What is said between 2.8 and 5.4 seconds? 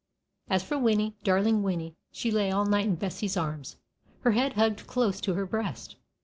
in Bessie's arms, her head hugged close to